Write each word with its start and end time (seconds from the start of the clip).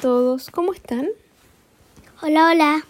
todos, 0.00 0.50
¿cómo 0.50 0.72
están? 0.72 1.08
Hola, 2.22 2.48
hola. 2.50 2.86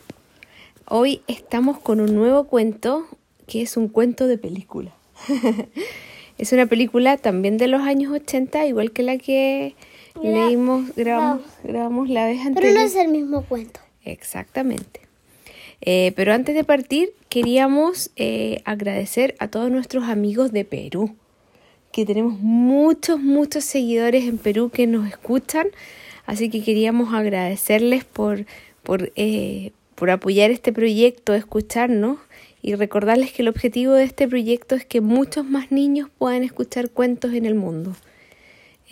Hoy 0.87 1.23
estamos 1.27 1.81
con 1.81 2.01
un 2.01 2.15
nuevo 2.15 2.45
cuento 2.45 3.09
que 3.49 3.63
es 3.63 3.77
un 3.77 3.89
cuento 3.89 4.29
de 4.29 4.39
película. 4.39 4.95
es 6.39 6.53
una 6.53 6.67
película 6.67 7.17
también 7.17 7.59
de 7.59 7.67
los 7.67 7.81
años 7.81 8.13
80, 8.13 8.65
igual 8.67 8.93
que 8.93 9.03
la 9.03 9.19
que 9.19 9.75
leímos, 10.23 10.95
grabamos, 10.95 11.43
grabamos 11.65 12.09
la 12.09 12.27
vez 12.27 12.47
anterior. 12.47 12.75
Pero 12.75 12.81
no 12.81 12.87
es 12.87 12.95
el 12.95 13.09
mismo 13.09 13.43
cuento. 13.43 13.81
Exactamente. 14.05 15.01
Eh, 15.81 16.13
pero 16.15 16.33
antes 16.33 16.55
de 16.55 16.63
partir, 16.63 17.13
queríamos 17.29 18.13
eh, 18.15 18.63
agradecer 18.65 19.35
a 19.41 19.49
todos 19.49 19.69
nuestros 19.69 20.05
amigos 20.05 20.53
de 20.53 20.65
Perú, 20.65 21.17
que 21.91 22.07
tenemos 22.07 22.39
muchos, 22.39 23.19
muchos 23.19 23.65
seguidores 23.65 24.27
en 24.27 24.39
Perú 24.39 24.71
que 24.71 24.87
nos 24.87 25.09
escuchan. 25.09 25.67
Así 26.31 26.49
que 26.49 26.63
queríamos 26.63 27.13
agradecerles 27.13 28.05
por, 28.05 28.47
por, 28.85 29.11
eh, 29.17 29.73
por 29.97 30.11
apoyar 30.11 30.53
este 30.53 30.73
proyecto, 30.73 31.35
escucharnos 31.35 32.19
y 32.63 32.77
recordarles 32.77 33.33
que 33.33 33.43
el 33.43 33.49
objetivo 33.49 33.95
de 33.95 34.05
este 34.05 34.29
proyecto 34.29 34.77
es 34.77 34.85
que 34.87 35.01
muchos 35.01 35.45
más 35.45 35.73
niños 35.73 36.09
puedan 36.19 36.45
escuchar 36.45 36.89
cuentos 36.89 37.35
en 37.35 37.47
el 37.47 37.57
mundo. 37.57 37.97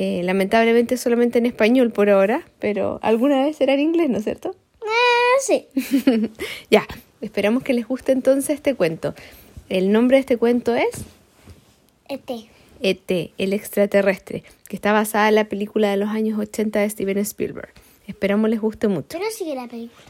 lamentablemente 0.00 0.96
solamente 0.96 1.38
en 1.38 1.46
español 1.46 1.92
por 1.92 2.10
ahora, 2.10 2.44
pero 2.58 2.98
alguna 3.02 3.44
vez 3.44 3.54
será 3.54 3.74
en 3.74 3.80
inglés, 3.80 4.10
¿no 4.10 4.18
es 4.18 4.24
cierto? 4.24 4.56
sí. 5.40 5.68
ya, 6.72 6.88
esperamos 7.20 7.62
que 7.62 7.72
les 7.72 7.86
guste 7.86 8.10
entonces 8.10 8.56
este 8.56 8.74
cuento. 8.74 9.14
El 9.68 9.92
nombre 9.92 10.16
de 10.16 10.22
este 10.22 10.38
cuento 10.38 10.74
es 10.74 11.04
ET. 12.08 12.48
ET, 12.80 13.32
el 13.38 13.52
extraterrestre, 13.52 14.44
que 14.68 14.76
está 14.76 14.92
basada 14.92 15.28
en 15.28 15.34
la 15.34 15.44
película 15.44 15.90
de 15.90 15.96
los 15.96 16.08
años 16.08 16.38
80 16.38 16.80
de 16.80 16.90
Steven 16.90 17.18
Spielberg. 17.18 17.72
Esperamos 18.06 18.48
les 18.50 18.60
guste 18.60 18.88
mucho. 18.88 19.18
Pero 19.18 19.24
sigue 19.30 19.54
la 19.54 19.68
película. 19.68 20.02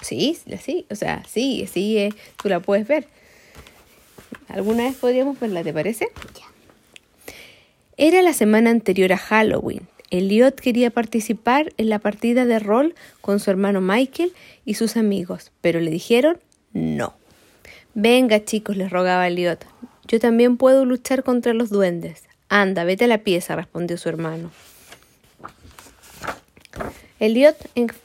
Sí, 0.00 0.38
sí, 0.60 0.86
o 0.90 0.94
sea, 0.94 1.22
sí, 1.28 1.68
sigue, 1.70 2.14
tú 2.42 2.48
la 2.48 2.60
puedes 2.60 2.86
ver. 2.88 3.06
¿Alguna 4.48 4.84
vez 4.84 4.96
podríamos 4.96 5.38
verla, 5.38 5.62
te 5.62 5.72
parece? 5.72 6.08
Ya. 6.34 6.46
Era 7.96 8.22
la 8.22 8.32
semana 8.32 8.70
anterior 8.70 9.12
a 9.12 9.18
Halloween. 9.18 9.86
Elliot 10.10 10.60
quería 10.60 10.90
participar 10.90 11.72
en 11.78 11.88
la 11.88 11.98
partida 11.98 12.44
de 12.44 12.58
rol 12.58 12.94
con 13.20 13.40
su 13.40 13.50
hermano 13.50 13.80
Michael 13.80 14.32
y 14.64 14.74
sus 14.74 14.96
amigos, 14.96 15.52
pero 15.60 15.80
le 15.80 15.90
dijeron 15.90 16.38
no. 16.72 17.14
Venga, 17.94 18.44
chicos, 18.44 18.76
les 18.76 18.90
rogaba 18.90 19.26
Elliot. 19.26 19.64
Yo 20.08 20.20
también 20.20 20.56
puedo 20.56 20.84
luchar 20.84 21.22
contra 21.22 21.54
los 21.54 21.70
duendes. 21.70 22.24
Anda, 22.48 22.84
vete 22.84 23.04
a 23.04 23.08
la 23.08 23.18
pieza, 23.18 23.56
respondió 23.56 23.96
su 23.96 24.08
hermano. 24.08 24.50
Elliot 27.18 27.56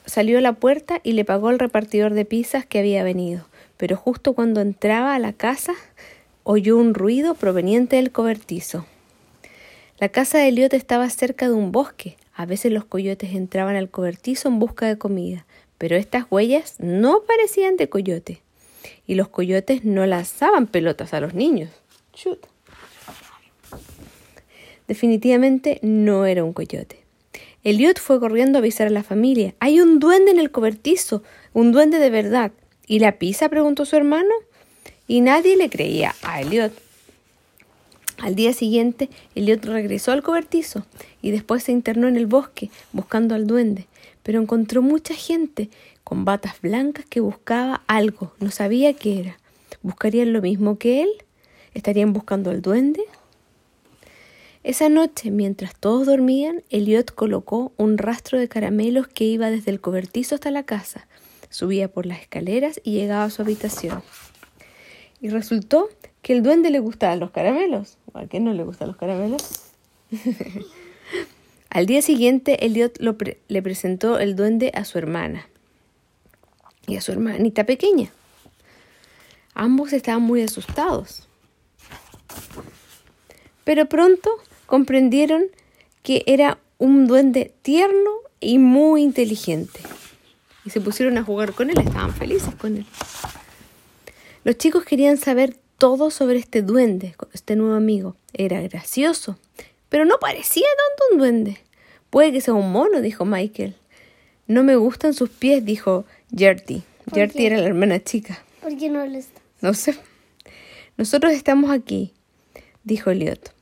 salió 0.06 0.38
a 0.38 0.40
la 0.40 0.52
puerta 0.52 1.00
y 1.02 1.12
le 1.12 1.24
pagó 1.24 1.48
al 1.48 1.58
repartidor 1.58 2.14
de 2.14 2.24
pizzas 2.24 2.64
que 2.64 2.78
había 2.78 3.02
venido, 3.02 3.46
pero 3.76 3.96
justo 3.96 4.32
cuando 4.32 4.60
entraba 4.60 5.14
a 5.14 5.18
la 5.18 5.32
casa 5.32 5.74
oyó 6.44 6.76
un 6.76 6.94
ruido 6.94 7.34
proveniente 7.34 7.96
del 7.96 8.12
cobertizo. 8.12 8.86
La 9.98 10.08
casa 10.08 10.38
de 10.38 10.48
Eliot 10.48 10.72
estaba 10.72 11.10
cerca 11.10 11.48
de 11.48 11.54
un 11.54 11.72
bosque. 11.72 12.16
A 12.32 12.46
veces 12.46 12.70
los 12.70 12.84
coyotes 12.84 13.34
entraban 13.34 13.74
al 13.74 13.90
cobertizo 13.90 14.48
en 14.48 14.60
busca 14.60 14.86
de 14.86 14.96
comida, 14.96 15.44
pero 15.76 15.96
estas 15.96 16.26
huellas 16.30 16.76
no 16.78 17.22
parecían 17.26 17.76
de 17.76 17.88
coyote. 17.88 18.40
Y 19.08 19.16
los 19.16 19.26
coyotes 19.26 19.84
no 19.84 20.06
lanzaban 20.06 20.68
pelotas 20.68 21.12
a 21.12 21.20
los 21.20 21.34
niños. 21.34 21.70
Definitivamente 24.86 25.78
no 25.82 26.24
era 26.24 26.44
un 26.44 26.52
coyote. 26.52 27.04
Eliot 27.64 28.00
fue 28.00 28.20
corriendo 28.20 28.58
a 28.58 28.60
avisar 28.60 28.86
a 28.86 28.90
la 28.90 29.02
familia. 29.02 29.54
Hay 29.60 29.80
un 29.80 29.98
duende 29.98 30.30
en 30.30 30.38
el 30.38 30.50
cobertizo, 30.50 31.22
un 31.52 31.72
duende 31.72 31.98
de 31.98 32.10
verdad. 32.10 32.52
¿Y 32.86 33.00
la 33.00 33.18
pizza? 33.18 33.48
preguntó 33.48 33.84
su 33.84 33.96
hermano. 33.96 34.30
Y 35.06 35.20
nadie 35.20 35.56
le 35.56 35.68
creía 35.68 36.14
a 36.22 36.40
Eliot. 36.40 36.72
Al 38.18 38.34
día 38.34 38.52
siguiente, 38.52 39.10
Elliot 39.36 39.64
regresó 39.64 40.10
al 40.10 40.24
cobertizo 40.24 40.84
y 41.22 41.30
después 41.30 41.62
se 41.62 41.72
internó 41.72 42.08
en 42.08 42.16
el 42.16 42.26
bosque 42.26 42.68
buscando 42.92 43.36
al 43.36 43.46
duende, 43.46 43.86
pero 44.24 44.40
encontró 44.40 44.82
mucha 44.82 45.14
gente 45.14 45.70
con 46.02 46.24
batas 46.24 46.60
blancas 46.60 47.04
que 47.08 47.20
buscaba 47.20 47.82
algo, 47.86 48.32
no 48.40 48.50
sabía 48.50 48.92
qué 48.94 49.20
era. 49.20 49.38
¿Buscarían 49.82 50.32
lo 50.32 50.42
mismo 50.42 50.78
que 50.78 51.02
él? 51.02 51.10
¿Estarían 51.78 52.12
buscando 52.12 52.50
al 52.50 52.60
duende? 52.60 53.04
Esa 54.64 54.88
noche, 54.88 55.30
mientras 55.30 55.76
todos 55.76 56.08
dormían, 56.08 56.64
Elliot 56.70 57.14
colocó 57.14 57.70
un 57.76 57.98
rastro 57.98 58.36
de 58.36 58.48
caramelos 58.48 59.06
que 59.06 59.22
iba 59.22 59.48
desde 59.48 59.70
el 59.70 59.80
cobertizo 59.80 60.34
hasta 60.34 60.50
la 60.50 60.64
casa. 60.64 61.06
Subía 61.50 61.86
por 61.86 62.04
las 62.04 62.20
escaleras 62.20 62.80
y 62.82 62.94
llegaba 62.94 63.22
a 63.22 63.30
su 63.30 63.42
habitación. 63.42 64.02
Y 65.20 65.28
resultó 65.28 65.88
que 66.20 66.32
el 66.32 66.42
duende 66.42 66.70
le 66.70 66.80
gustaban 66.80 67.20
los 67.20 67.30
caramelos. 67.30 67.96
¿A 68.12 68.26
qué 68.26 68.40
no 68.40 68.52
le 68.54 68.64
gustan 68.64 68.88
los 68.88 68.96
caramelos? 68.96 69.70
Al 71.70 71.86
día 71.86 72.02
siguiente, 72.02 72.66
Elliot 72.66 72.98
le 73.46 73.62
presentó 73.62 74.18
el 74.18 74.34
duende 74.34 74.72
a 74.74 74.84
su 74.84 74.98
hermana 74.98 75.48
y 76.88 76.96
a 76.96 77.00
su 77.00 77.12
hermanita 77.12 77.66
pequeña. 77.66 78.10
Ambos 79.54 79.92
estaban 79.92 80.22
muy 80.22 80.42
asustados. 80.42 81.28
Pero 83.68 83.84
pronto 83.84 84.30
comprendieron 84.64 85.44
que 86.02 86.22
era 86.24 86.56
un 86.78 87.06
duende 87.06 87.52
tierno 87.60 88.12
y 88.40 88.56
muy 88.56 89.02
inteligente. 89.02 89.80
Y 90.64 90.70
se 90.70 90.80
pusieron 90.80 91.18
a 91.18 91.22
jugar 91.22 91.52
con 91.52 91.68
él, 91.68 91.78
estaban 91.78 92.14
felices 92.14 92.54
con 92.54 92.78
él. 92.78 92.86
Los 94.42 94.56
chicos 94.56 94.86
querían 94.86 95.18
saber 95.18 95.54
todo 95.76 96.10
sobre 96.10 96.38
este 96.38 96.62
duende, 96.62 97.14
este 97.34 97.56
nuevo 97.56 97.74
amigo. 97.74 98.16
Era 98.32 98.62
gracioso, 98.62 99.38
pero 99.90 100.06
no 100.06 100.18
parecía 100.18 100.64
tanto 100.64 101.12
un 101.12 101.18
duende. 101.18 101.58
Puede 102.08 102.32
que 102.32 102.40
sea 102.40 102.54
un 102.54 102.72
mono, 102.72 103.02
dijo 103.02 103.26
Michael. 103.26 103.76
No 104.46 104.62
me 104.62 104.76
gustan 104.76 105.12
sus 105.12 105.28
pies, 105.28 105.62
dijo 105.62 106.06
Gertie. 106.34 106.84
Gertie 107.12 107.48
era 107.48 107.58
la 107.58 107.66
hermana 107.66 108.02
chica. 108.02 108.42
¿Por 108.62 108.74
qué 108.78 108.88
no 108.88 109.04
le 109.04 109.18
está? 109.18 109.42
No 109.60 109.74
sé. 109.74 109.94
Nosotros 110.96 111.34
estamos 111.34 111.70
aquí, 111.70 112.14
dijo 112.82 113.10
Eliot. 113.10 113.57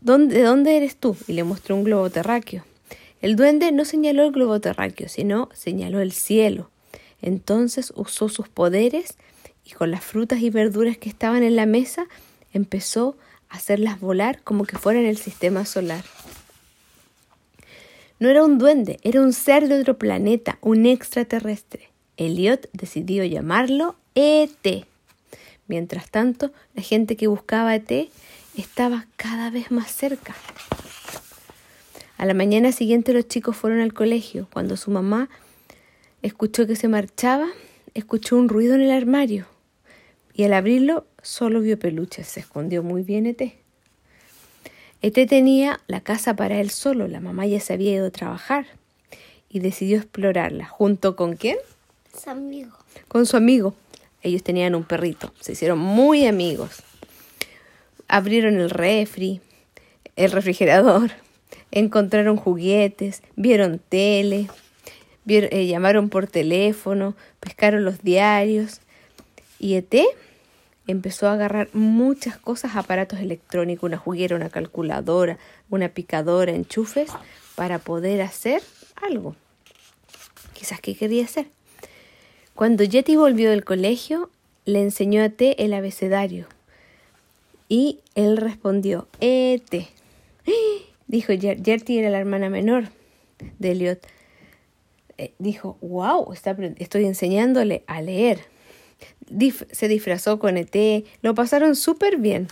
¿De 0.00 0.42
dónde 0.42 0.76
eres 0.76 0.96
tú? 0.96 1.16
Y 1.26 1.34
le 1.34 1.44
mostró 1.44 1.76
un 1.76 1.84
globo 1.84 2.08
terráqueo. 2.08 2.64
El 3.20 3.36
duende 3.36 3.70
no 3.70 3.84
señaló 3.84 4.24
el 4.24 4.32
globo 4.32 4.60
terráqueo, 4.60 5.08
sino 5.08 5.50
señaló 5.52 6.00
el 6.00 6.12
cielo. 6.12 6.70
Entonces 7.20 7.92
usó 7.94 8.30
sus 8.30 8.48
poderes 8.48 9.16
y 9.64 9.72
con 9.72 9.90
las 9.90 10.02
frutas 10.02 10.40
y 10.40 10.48
verduras 10.48 10.96
que 10.96 11.10
estaban 11.10 11.42
en 11.42 11.54
la 11.54 11.66
mesa 11.66 12.06
empezó 12.52 13.16
a 13.50 13.56
hacerlas 13.56 14.00
volar 14.00 14.40
como 14.42 14.64
que 14.64 14.78
fueran 14.78 15.04
el 15.04 15.18
sistema 15.18 15.66
solar. 15.66 16.04
No 18.18 18.28
era 18.28 18.44
un 18.44 18.58
duende, 18.58 18.98
era 19.02 19.20
un 19.20 19.32
ser 19.32 19.68
de 19.68 19.80
otro 19.80 19.98
planeta, 19.98 20.58
un 20.60 20.86
extraterrestre. 20.86 21.90
Elliot 22.16 22.68
decidió 22.72 23.24
llamarlo 23.24 23.96
ET. 24.14 24.86
Mientras 25.68 26.10
tanto, 26.10 26.52
la 26.74 26.82
gente 26.82 27.16
que 27.16 27.28
buscaba 27.28 27.70
a 27.70 27.76
ET 27.76 28.10
estaba 28.56 29.06
cada 29.16 29.50
vez 29.50 29.70
más 29.70 29.90
cerca. 29.90 30.34
A 32.18 32.26
la 32.26 32.34
mañana 32.34 32.72
siguiente 32.72 33.12
los 33.12 33.26
chicos 33.28 33.56
fueron 33.56 33.80
al 33.80 33.94
colegio. 33.94 34.48
Cuando 34.52 34.76
su 34.76 34.90
mamá 34.90 35.28
escuchó 36.22 36.66
que 36.66 36.76
se 36.76 36.88
marchaba, 36.88 37.48
escuchó 37.94 38.36
un 38.36 38.48
ruido 38.48 38.74
en 38.74 38.82
el 38.82 38.90
armario 38.90 39.46
y 40.34 40.44
al 40.44 40.52
abrirlo 40.52 41.06
solo 41.22 41.60
vio 41.60 41.78
peluches. 41.78 42.26
Se 42.26 42.40
escondió 42.40 42.82
muy 42.82 43.02
bien 43.02 43.26
ET. 43.26 43.40
ET 45.02 45.28
tenía 45.28 45.80
la 45.86 46.02
casa 46.02 46.36
para 46.36 46.60
él 46.60 46.70
solo, 46.70 47.08
la 47.08 47.20
mamá 47.20 47.46
ya 47.46 47.60
se 47.60 47.72
había 47.72 47.92
ido 47.92 48.06
a 48.06 48.10
trabajar 48.10 48.66
y 49.48 49.60
decidió 49.60 49.96
explorarla. 49.96 50.66
¿Junto 50.66 51.16
con 51.16 51.36
quién? 51.36 51.56
Su 52.22 52.28
amigo. 52.28 52.72
Con 53.08 53.24
su 53.24 53.36
amigo. 53.36 53.74
Ellos 54.22 54.42
tenían 54.42 54.74
un 54.74 54.84
perrito, 54.84 55.32
se 55.40 55.52
hicieron 55.52 55.78
muy 55.78 56.26
amigos. 56.26 56.82
Abrieron 58.12 58.58
el 58.58 58.70
refri, 58.70 59.40
el 60.16 60.32
refrigerador, 60.32 61.12
encontraron 61.70 62.36
juguetes, 62.36 63.22
vieron 63.36 63.78
tele, 63.78 64.48
eh, 65.28 65.66
llamaron 65.66 66.08
por 66.08 66.26
teléfono, 66.26 67.14
pescaron 67.38 67.84
los 67.84 68.02
diarios 68.02 68.80
y 69.60 69.74
ET 69.74 69.94
empezó 70.88 71.28
a 71.28 71.34
agarrar 71.34 71.68
muchas 71.72 72.36
cosas, 72.36 72.74
aparatos 72.74 73.20
electrónicos, 73.20 73.84
una 73.84 73.96
juguera, 73.96 74.34
una 74.34 74.50
calculadora, 74.50 75.38
una 75.68 75.88
picadora, 75.88 76.52
enchufes, 76.52 77.10
para 77.54 77.78
poder 77.78 78.22
hacer 78.22 78.60
algo. 78.96 79.36
Quizás 80.52 80.80
qué 80.80 80.96
quería 80.96 81.24
hacer. 81.24 81.46
Cuando 82.54 82.82
Yeti 82.82 83.14
volvió 83.14 83.50
del 83.50 83.64
colegio, 83.64 84.30
le 84.64 84.82
enseñó 84.82 85.22
a 85.22 85.28
T 85.28 85.62
el 85.64 85.74
abecedario. 85.74 86.46
Y 87.70 88.00
él 88.16 88.36
respondió, 88.36 89.06
E-T. 89.20 89.88
Dijo 91.06 91.32
Yeti 91.32 91.98
era 91.98 92.10
la 92.10 92.18
hermana 92.18 92.50
menor 92.50 92.88
de 93.60 93.70
Elliot. 93.70 94.06
eh, 95.16 95.34
dijo, 95.38 95.78
wow, 95.80 96.32
está, 96.32 96.56
estoy 96.78 97.04
enseñándole 97.04 97.84
a 97.86 98.02
leer. 98.02 98.40
Se 99.70 99.86
disfrazó 99.86 100.40
con 100.40 100.56
ET, 100.56 101.06
lo 101.22 101.34
pasaron 101.36 101.76
súper 101.76 102.16
bien. 102.16 102.48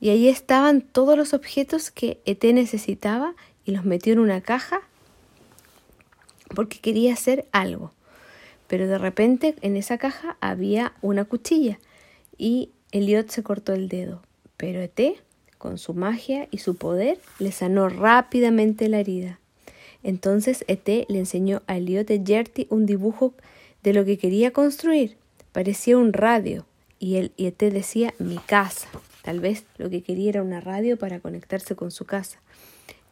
Y 0.00 0.10
ahí 0.10 0.28
estaban 0.28 0.80
todos 0.80 1.16
los 1.16 1.34
objetos 1.34 1.90
que 1.90 2.20
ET 2.26 2.44
necesitaba 2.44 3.34
y 3.64 3.72
los 3.72 3.84
metió 3.84 4.12
en 4.12 4.20
una 4.20 4.40
caja 4.40 4.82
porque 6.54 6.78
quería 6.78 7.12
hacer 7.14 7.48
algo. 7.50 7.92
Pero 8.68 8.86
de 8.86 8.98
repente 8.98 9.56
en 9.62 9.76
esa 9.76 9.98
caja 9.98 10.36
había 10.40 10.92
una 11.02 11.24
cuchilla 11.24 11.80
y 12.38 12.70
Elliot 12.94 13.28
se 13.28 13.42
cortó 13.42 13.74
el 13.74 13.88
dedo. 13.88 14.22
Pero 14.56 14.80
ET, 14.80 15.16
con 15.58 15.78
su 15.78 15.94
magia 15.94 16.46
y 16.52 16.58
su 16.58 16.76
poder, 16.76 17.18
le 17.40 17.50
sanó 17.50 17.88
rápidamente 17.88 18.88
la 18.88 19.00
herida. 19.00 19.40
Entonces 20.04 20.64
ET 20.68 20.86
le 20.86 21.18
enseñó 21.18 21.62
a 21.66 21.76
Elliot 21.76 22.08
y 22.10 22.22
Gertie 22.24 22.68
un 22.70 22.86
dibujo 22.86 23.34
de 23.82 23.94
lo 23.94 24.04
que 24.04 24.16
quería 24.16 24.52
construir. 24.52 25.16
Parecía 25.50 25.98
un 25.98 26.12
radio 26.12 26.66
y 27.00 27.16
el 27.16 27.32
y 27.36 27.46
ET 27.46 27.58
decía 27.58 28.14
mi 28.20 28.38
casa. 28.38 28.86
Tal 29.22 29.40
vez 29.40 29.64
lo 29.76 29.90
que 29.90 30.02
quería 30.02 30.28
era 30.28 30.42
una 30.42 30.60
radio 30.60 30.96
para 30.96 31.18
conectarse 31.18 31.74
con 31.74 31.90
su 31.90 32.04
casa. 32.04 32.38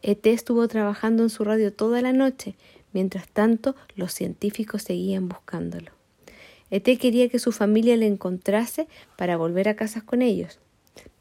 ET 0.01 0.25
estuvo 0.27 0.65
trabajando 0.69 1.23
en 1.23 1.29
su 1.29 1.43
radio 1.43 1.73
toda 1.73 2.01
la 2.01 2.13
noche, 2.13 2.55
mientras 2.93 3.27
tanto 3.27 3.75
los 3.97 4.13
científicos 4.13 4.83
seguían 4.83 5.27
buscándolo. 5.27 5.91
ET 6.73 6.97
quería 6.97 7.29
que 7.29 7.37
su 7.37 7.51
familia 7.51 7.95
le 7.97 8.07
encontrase 8.07 8.87
para 9.15 9.37
volver 9.37 9.69
a 9.69 9.75
casa 9.75 10.01
con 10.01 10.23
ellos, 10.23 10.57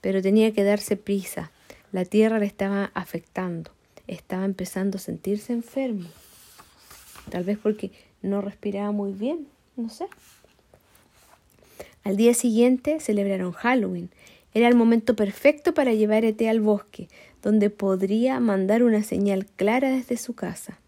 pero 0.00 0.22
tenía 0.22 0.54
que 0.54 0.64
darse 0.64 0.96
prisa. 0.96 1.52
La 1.92 2.06
tierra 2.06 2.38
le 2.38 2.46
estaba 2.46 2.90
afectando, 2.94 3.70
estaba 4.06 4.46
empezando 4.46 4.96
a 4.96 5.00
sentirse 5.00 5.52
enfermo. 5.52 6.08
Tal 7.28 7.44
vez 7.44 7.58
porque 7.58 7.92
no 8.22 8.40
respiraba 8.40 8.92
muy 8.92 9.12
bien, 9.12 9.46
no 9.76 9.90
sé. 9.90 10.06
Al 12.02 12.16
día 12.16 12.32
siguiente 12.32 12.98
celebraron 12.98 13.52
Halloween. 13.52 14.08
Era 14.54 14.68
el 14.68 14.74
momento 14.74 15.14
perfecto 15.14 15.74
para 15.74 15.92
llevar 15.92 16.24
a 16.24 16.28
ET 16.28 16.40
al 16.48 16.60
bosque, 16.60 17.10
donde 17.42 17.68
podría 17.68 18.40
mandar 18.40 18.82
una 18.82 19.02
señal 19.02 19.44
clara 19.44 19.90
desde 19.90 20.16
su 20.16 20.32
casa. 20.32 20.78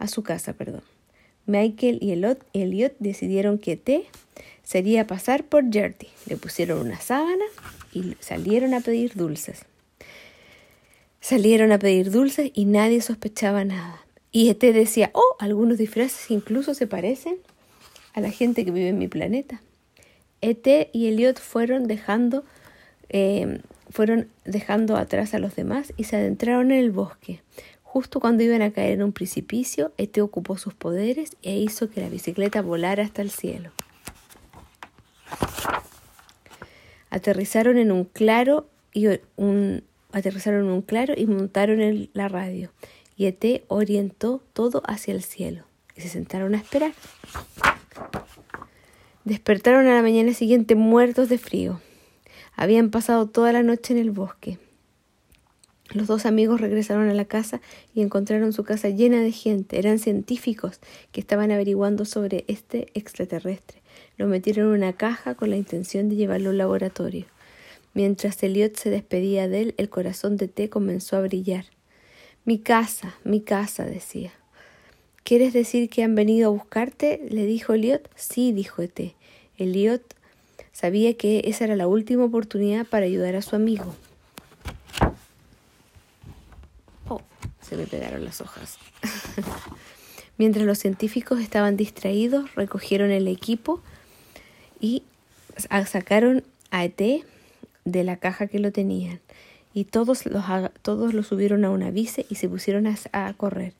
A 0.00 0.08
su 0.08 0.24
casa, 0.24 0.52
perdón. 0.52 0.82
Michael 1.46 1.98
y 2.00 2.12
Elliot, 2.12 2.94
decidieron 2.98 3.58
que 3.58 3.76
T 3.76 4.04
sería 4.62 5.06
pasar 5.06 5.44
por 5.44 5.70
Gertie. 5.72 6.10
Le 6.26 6.36
pusieron 6.36 6.80
una 6.80 7.00
sábana 7.00 7.44
y 7.92 8.16
salieron 8.20 8.74
a 8.74 8.80
pedir 8.80 9.14
dulces. 9.14 9.64
Salieron 11.20 11.72
a 11.72 11.78
pedir 11.78 12.10
dulces 12.10 12.50
y 12.54 12.64
nadie 12.64 13.00
sospechaba 13.00 13.64
nada. 13.64 14.04
Y 14.30 14.48
ET 14.48 14.60
decía, 14.60 15.10
oh, 15.12 15.36
algunos 15.38 15.78
disfraces 15.78 16.30
incluso 16.30 16.74
se 16.74 16.86
parecen 16.86 17.36
a 18.14 18.20
la 18.20 18.30
gente 18.30 18.64
que 18.64 18.70
vive 18.70 18.88
en 18.88 18.98
mi 18.98 19.08
planeta. 19.08 19.60
ET 20.40 20.66
y 20.92 21.06
Elliot 21.06 21.38
fueron 21.38 21.86
dejando, 21.86 22.44
eh, 23.10 23.60
fueron 23.90 24.28
dejando 24.44 24.96
atrás 24.96 25.34
a 25.34 25.38
los 25.38 25.54
demás 25.54 25.92
y 25.96 26.04
se 26.04 26.16
adentraron 26.16 26.72
en 26.72 26.78
el 26.78 26.90
bosque. 26.90 27.40
Justo 27.92 28.20
cuando 28.20 28.42
iban 28.42 28.62
a 28.62 28.70
caer 28.70 28.92
en 28.92 29.02
un 29.02 29.12
precipicio, 29.12 29.92
ET 29.98 30.16
ocupó 30.16 30.56
sus 30.56 30.72
poderes 30.72 31.36
e 31.42 31.58
hizo 31.58 31.90
que 31.90 32.00
la 32.00 32.08
bicicleta 32.08 32.62
volara 32.62 33.04
hasta 33.04 33.20
el 33.20 33.30
cielo. 33.30 33.70
Aterrizaron 37.10 37.76
en 37.76 37.92
un 37.92 38.04
claro 38.04 38.66
y 38.94 39.08
un, 39.36 39.84
aterrizaron 40.10 40.64
en 40.64 40.70
un 40.70 40.80
claro 40.80 41.12
y 41.14 41.26
montaron 41.26 41.82
el, 41.82 42.08
la 42.14 42.28
radio. 42.28 42.72
Y 43.14 43.26
ET 43.26 43.62
orientó 43.68 44.42
todo 44.54 44.82
hacia 44.86 45.12
el 45.12 45.22
cielo 45.22 45.66
y 45.94 46.00
se 46.00 46.08
sentaron 46.08 46.54
a 46.54 46.56
esperar. 46.56 46.94
Despertaron 49.26 49.86
a 49.86 49.96
la 49.96 50.00
mañana 50.00 50.32
siguiente 50.32 50.76
muertos 50.76 51.28
de 51.28 51.36
frío. 51.36 51.82
Habían 52.56 52.88
pasado 52.88 53.26
toda 53.28 53.52
la 53.52 53.62
noche 53.62 53.92
en 53.92 54.00
el 54.00 54.12
bosque. 54.12 54.58
Los 55.94 56.06
dos 56.06 56.24
amigos 56.24 56.60
regresaron 56.60 57.10
a 57.10 57.14
la 57.14 57.26
casa 57.26 57.60
y 57.94 58.00
encontraron 58.00 58.52
su 58.52 58.64
casa 58.64 58.88
llena 58.88 59.20
de 59.20 59.32
gente. 59.32 59.78
Eran 59.78 59.98
científicos 59.98 60.80
que 61.12 61.20
estaban 61.20 61.50
averiguando 61.50 62.04
sobre 62.06 62.44
este 62.48 62.88
extraterrestre. 62.94 63.82
Lo 64.16 64.26
metieron 64.26 64.68
en 64.68 64.72
una 64.72 64.94
caja 64.94 65.34
con 65.34 65.50
la 65.50 65.56
intención 65.56 66.08
de 66.08 66.16
llevarlo 66.16 66.50
al 66.50 66.58
laboratorio. 66.58 67.26
Mientras 67.92 68.42
Elliot 68.42 68.76
se 68.76 68.88
despedía 68.88 69.48
de 69.48 69.60
él, 69.60 69.74
el 69.76 69.90
corazón 69.90 70.38
de 70.38 70.48
T 70.48 70.70
comenzó 70.70 71.16
a 71.16 71.20
brillar. 71.20 71.66
Mi 72.44 72.58
casa, 72.58 73.14
mi 73.22 73.42
casa, 73.42 73.84
decía. 73.84 74.32
¿Quieres 75.24 75.52
decir 75.52 75.90
que 75.90 76.02
han 76.02 76.14
venido 76.14 76.48
a 76.48 76.52
buscarte? 76.52 77.20
le 77.28 77.44
dijo 77.44 77.74
Elliot. 77.74 78.08
Sí, 78.16 78.52
dijo 78.52 78.80
E.T. 78.80 79.14
Elliot 79.58 80.02
sabía 80.72 81.14
que 81.14 81.42
esa 81.44 81.64
era 81.64 81.76
la 81.76 81.86
última 81.86 82.24
oportunidad 82.24 82.86
para 82.86 83.04
ayudar 83.04 83.36
a 83.36 83.42
su 83.42 83.54
amigo. 83.54 83.94
Se 87.72 87.78
me 87.78 87.86
pegaron 87.86 88.22
las 88.22 88.42
hojas. 88.42 88.76
Mientras 90.36 90.66
los 90.66 90.78
científicos 90.78 91.40
estaban 91.40 91.78
distraídos, 91.78 92.54
recogieron 92.54 93.10
el 93.10 93.28
equipo 93.28 93.80
y 94.78 95.04
sacaron 95.86 96.44
a 96.70 96.84
ET 96.84 97.24
de 97.86 98.04
la 98.04 98.18
caja 98.18 98.46
que 98.46 98.58
lo 98.58 98.72
tenían. 98.72 99.20
Y 99.72 99.84
todos 99.84 100.26
los, 100.26 100.44
todos 100.82 101.14
lo 101.14 101.22
subieron 101.22 101.64
a 101.64 101.70
una 101.70 101.90
bici 101.90 102.26
y 102.28 102.34
se 102.34 102.46
pusieron 102.46 102.86
a, 102.86 102.94
a 103.12 103.32
correr. 103.32 103.72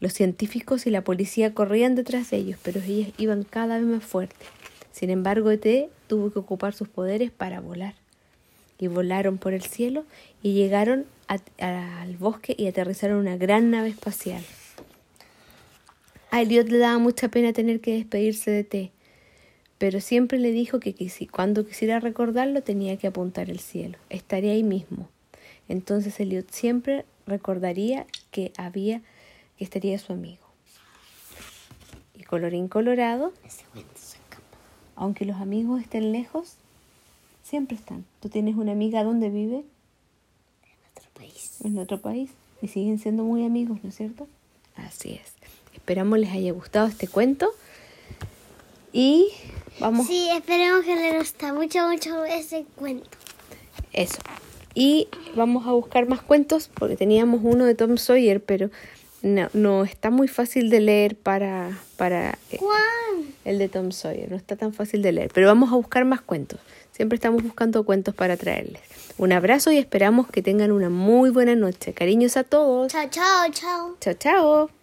Los 0.00 0.12
científicos 0.12 0.88
y 0.88 0.90
la 0.90 1.02
policía 1.02 1.54
corrían 1.54 1.94
detrás 1.94 2.30
de 2.30 2.38
ellos, 2.38 2.58
pero 2.64 2.80
ellos 2.80 3.14
iban 3.16 3.44
cada 3.44 3.78
vez 3.78 3.86
más 3.86 4.02
fuertes. 4.02 4.48
Sin 4.90 5.10
embargo, 5.10 5.52
ET 5.52 5.88
tuvo 6.08 6.32
que 6.32 6.40
ocupar 6.40 6.74
sus 6.74 6.88
poderes 6.88 7.30
para 7.30 7.60
volar. 7.60 7.94
Y 8.78 8.88
volaron 8.88 9.38
por 9.38 9.54
el 9.54 9.62
cielo 9.62 10.04
y 10.42 10.52
llegaron 10.52 11.06
a, 11.28 11.38
a, 11.64 12.02
al 12.02 12.16
bosque 12.16 12.54
y 12.58 12.66
aterrizaron 12.66 13.18
una 13.18 13.36
gran 13.36 13.70
nave 13.70 13.88
espacial. 13.88 14.42
A 16.30 16.42
Elliot 16.42 16.68
le 16.68 16.78
daba 16.78 16.98
mucha 16.98 17.28
pena 17.28 17.52
tener 17.52 17.80
que 17.80 17.94
despedirse 17.94 18.50
de 18.50 18.64
T, 18.64 18.92
pero 19.78 20.00
siempre 20.00 20.38
le 20.38 20.50
dijo 20.52 20.80
que 20.80 20.94
quisi, 20.94 21.26
cuando 21.26 21.66
quisiera 21.66 22.00
recordarlo 22.00 22.62
tenía 22.62 22.96
que 22.96 23.06
apuntar 23.06 23.50
al 23.50 23.60
cielo. 23.60 23.98
Estaría 24.10 24.52
ahí 24.52 24.62
mismo. 24.62 25.08
Entonces 25.68 26.18
Elliot 26.20 26.50
siempre 26.50 27.04
recordaría 27.26 28.06
que 28.30 28.52
había 28.56 29.02
que 29.56 29.64
estaría 29.64 29.98
su 29.98 30.12
amigo. 30.12 30.44
Y 32.14 32.22
colorín 32.24 32.68
colorado, 32.68 33.32
aunque 34.94 35.24
los 35.24 35.36
amigos 35.36 35.80
estén 35.80 36.12
lejos, 36.12 36.56
siempre 37.46 37.76
están. 37.76 38.04
¿Tú 38.20 38.28
tienes 38.28 38.56
una 38.56 38.72
amiga 38.72 39.04
donde 39.04 39.30
vive? 39.30 39.64
En 40.64 40.78
otro 40.90 41.10
país. 41.14 41.56
En 41.64 41.78
otro 41.78 42.00
país. 42.00 42.30
Y 42.60 42.68
siguen 42.68 42.98
siendo 42.98 43.22
muy 43.22 43.44
amigos, 43.44 43.78
¿no 43.82 43.90
es 43.90 43.96
cierto? 43.96 44.26
Así 44.76 45.12
es. 45.12 45.34
Esperamos 45.74 46.18
les 46.18 46.30
haya 46.30 46.52
gustado 46.52 46.86
este 46.88 47.06
cuento. 47.06 47.48
Y 48.92 49.28
vamos. 49.78 50.06
Sí, 50.06 50.28
esperemos 50.34 50.84
que 50.84 50.96
les 50.96 51.18
guste 51.18 51.52
mucho, 51.52 51.88
mucho 51.88 52.24
ese 52.24 52.66
cuento. 52.76 53.08
Eso. 53.92 54.18
Y 54.74 55.08
vamos 55.36 55.66
a 55.66 55.72
buscar 55.72 56.08
más 56.08 56.22
cuentos 56.22 56.68
porque 56.74 56.96
teníamos 56.96 57.40
uno 57.44 57.64
de 57.64 57.74
Tom 57.74 57.96
Sawyer, 57.96 58.42
pero 58.42 58.70
no, 59.22 59.48
no 59.54 59.84
está 59.84 60.10
muy 60.10 60.28
fácil 60.28 60.68
de 60.70 60.80
leer 60.80 61.16
para, 61.16 61.78
para 61.96 62.38
eh, 62.50 62.58
el 63.44 63.58
de 63.58 63.68
Tom 63.68 63.92
Sawyer. 63.92 64.30
No 64.30 64.36
está 64.36 64.56
tan 64.56 64.72
fácil 64.72 65.02
de 65.02 65.12
leer, 65.12 65.30
pero 65.32 65.46
vamos 65.46 65.72
a 65.72 65.76
buscar 65.76 66.04
más 66.04 66.20
cuentos. 66.20 66.60
Siempre 66.96 67.16
estamos 67.16 67.42
buscando 67.42 67.84
cuentos 67.84 68.14
para 68.14 68.38
traerles. 68.38 68.80
Un 69.18 69.30
abrazo 69.32 69.70
y 69.70 69.76
esperamos 69.76 70.28
que 70.28 70.40
tengan 70.40 70.72
una 70.72 70.88
muy 70.88 71.28
buena 71.28 71.54
noche. 71.54 71.92
Cariños 71.92 72.38
a 72.38 72.44
todos. 72.44 72.90
Chao, 72.90 73.06
chao, 73.10 73.50
chao. 73.52 73.96
Chao, 74.00 74.14
chao. 74.14 74.75